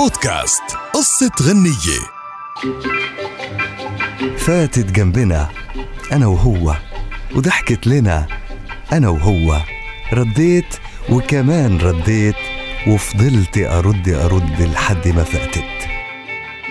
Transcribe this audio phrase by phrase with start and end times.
[0.00, 0.62] بودكاست
[0.94, 2.00] قصة غنية.
[4.38, 5.48] فاتت جنبنا
[6.12, 6.76] أنا وهو
[7.36, 8.26] وضحكت لنا
[8.92, 9.60] أنا وهو.
[10.12, 10.76] رديت
[11.10, 12.34] وكمان رديت
[12.86, 15.88] وفضلت أرد أرد لحد ما فاتت.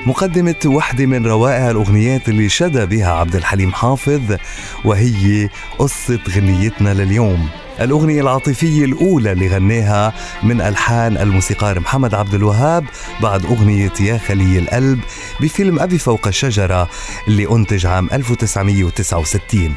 [0.05, 4.38] مقدمة واحدة من روائع الأغنيات اللي شدى بها عبد الحليم حافظ
[4.86, 5.50] وهي
[5.80, 7.50] قصة غنيتنا لليوم.
[7.82, 12.86] الأغنية العاطفية الأولى اللي غناها من ألحان الموسيقار محمد عبد الوهاب
[13.21, 14.99] بعد أغنية يا خلي القلب
[15.41, 16.90] بفيلم أبي فوق الشجرة
[17.27, 19.76] اللي أنتج عام 1969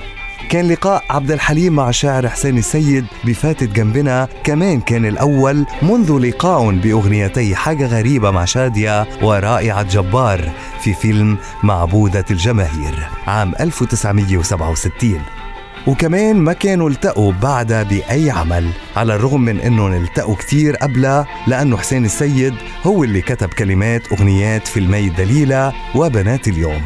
[0.49, 4.29] كان لقاء عبد الحليم مع الشاعر حسين السيد بفاتت جنبنا.
[4.45, 12.25] كمان كان الأول منذ لقاء بأغنيتي حاجة غريبة مع شادية ورائعة جبار في فيلم معبودة
[12.31, 15.42] الجماهير عام 1967
[15.87, 21.77] وكمان ما كانوا التقوا بعدها بأي عمل على الرغم من أنهم التقوا كتير قبلها لأنه
[21.77, 26.83] حسين السيد هو اللي كتب كلمات أغنيات فيلمي دليلة وبنات اليوم.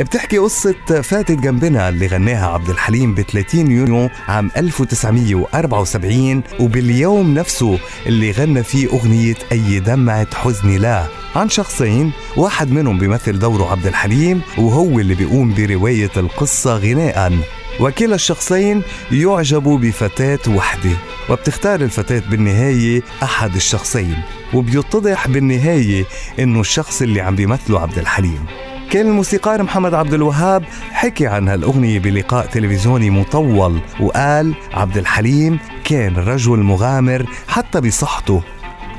[0.00, 7.78] بتحكي قصة فاتت جنبنا اللي غناها عبد الحليم ب 30 يونيو عام 1974 وباليوم نفسه
[8.06, 11.04] اللي غنى فيه أغنية أي دمعة حزني لا.
[11.36, 17.32] عن شخصين واحد منهم بيمثل دوره عبد الحليم وهو اللي بيقوم برواية القصة غناء.
[17.80, 20.90] وكلا الشخصين يعجبوا بفتاة وحدة
[21.30, 24.16] وبتختار الفتاة بالنهاية أحد الشخصين
[24.54, 26.04] وبيتضح بالنهاية
[26.38, 28.46] إنه الشخص اللي عم بيمثله عبد الحليم.
[28.90, 36.16] كان الموسيقار محمد عبد الوهاب حكي عن هالأغنية بلقاء تلفزيوني مطول وقال عبد الحليم كان
[36.16, 38.42] رجل مغامر حتى بصحته.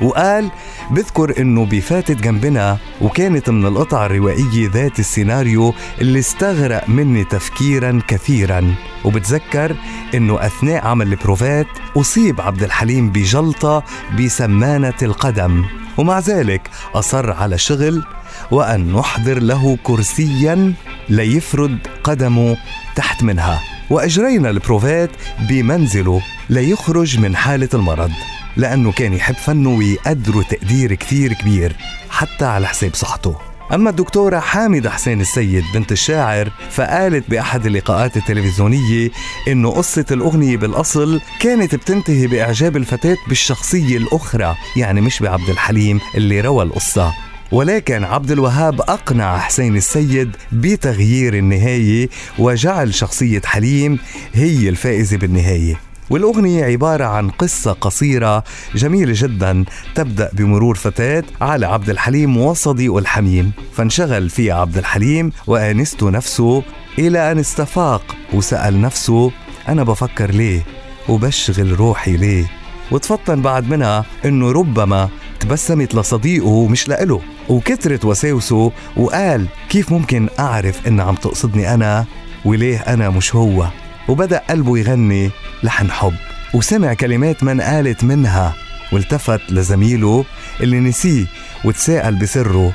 [0.02, 0.50] وقال
[0.90, 8.74] بذكر إنه بفاتت جنبنا وكانت من القطع الروائية ذات السيناريو اللي استغرق مني تفكيرا كثيرا.
[9.04, 9.76] وبتذكر
[10.14, 13.84] إنه أثناء عمل البروفات أصيب عبد الحليم بجلطة
[14.18, 15.64] بسمانة القدم.
[15.98, 18.04] ومع ذلك أصر على شغل
[18.50, 20.72] وأن نحضر له كرسيا
[21.08, 22.56] ليفرد قدمه
[22.96, 23.60] تحت منها.
[23.90, 25.10] وأجرينا البروفات
[25.48, 28.10] بمنزله ليخرج من حالة المرض.
[28.56, 31.76] لأنه كان يحب فنه ويقدره تقدير كتير كبير
[32.10, 33.36] حتى على حساب صحته.
[33.74, 39.10] أما الدكتورة حامدة حسين السيد بنت الشاعر فقالت بأحد اللقاءات التلفزيونية
[39.48, 46.40] إنه قصة الأغنية بالأصل كانت بتنتهي بإعجاب الفتاة بالشخصية الأخرى يعني مش بعبد الحليم اللي
[46.40, 47.12] روى القصة.
[47.52, 53.98] ولكن عبد الوهاب أقنع حسين السيد بتغيير النهاية وجعل شخصية حليم
[54.34, 55.89] هي الفائزة بالنهاية.
[56.10, 58.44] والأغنية عبارة عن قصة قصيرة
[58.74, 63.52] جميلة جدا تبدأ بمرور فتاة على عبد الحليم وصديقه الحميم.
[63.72, 66.62] فانشغل فيها عبد الحليم وآنسته نفسه
[66.98, 69.30] إلى أن استفاق وسأل نفسه
[69.68, 70.62] أنا بفكر ليه؟
[71.08, 72.44] وبشغل روحي ليه؟
[72.90, 75.08] وتفطن بعد منها إنه ربما
[75.40, 77.20] تبسمت لصديقه مش لإله.
[77.48, 82.04] وكترت وساوسه وقال كيف ممكن أعرف إن عم تقصدني أنا؟
[82.44, 83.66] وليه أنا مش هو؟
[84.10, 85.30] وبدأ قلبه يغني
[85.62, 86.14] لحن حب
[86.54, 88.54] وسمع كلمات من قالت منها
[88.92, 90.24] والتفت لزميله
[90.60, 91.26] اللي نسيه
[91.64, 92.72] وتساءل بسره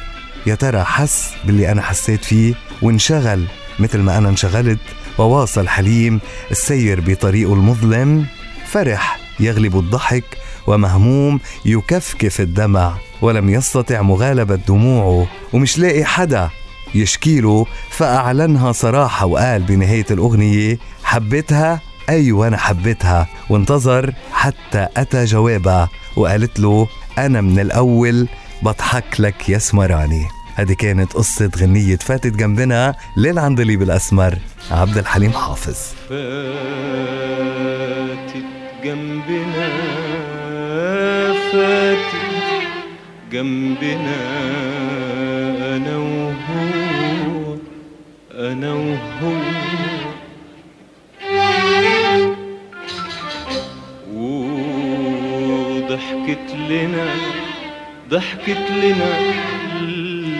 [0.48, 3.46] يا ترى حس باللي أنا حسيت فيه؟ وانشغل
[3.80, 4.80] مثل ما أنا انشغلت
[5.18, 6.20] وواصل حليم
[6.52, 8.26] السير بطريقه المظلم
[8.68, 10.24] فرح يغلب الضحك
[10.68, 16.50] ومهموم يكفكف الدمع ولم يستطع مغالبة دموعه ومش لاقي حدا
[16.96, 23.28] يشكيله فأعلنها صراحة وقال بنهاية الأغنية حبيتها؟ أيوة أنا حبيتها.
[23.50, 28.28] وانتظر حتى أتى جوابها وقالت له أنا من الأول
[28.62, 30.26] بضحك لك يا سمراني.
[30.56, 34.38] هذه كانت قصة غنية فاتت جنبنا للعندليب الأسمر
[34.72, 35.78] عبد الحليم حافظ.
[36.10, 37.36] فاتت
[38.84, 39.70] جنبنا
[41.52, 42.16] فاتت
[43.32, 44.65] جنبنا.
[55.16, 57.08] وضحكت لنا
[58.10, 59.20] ضحكت لنا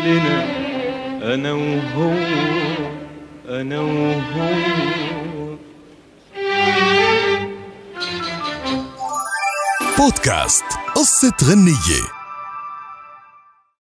[0.06, 0.46] لنا
[1.34, 2.14] أنا وهو
[3.50, 4.66] أنا وهو.
[9.98, 10.64] بودكاست
[10.96, 12.15] قصة غنية.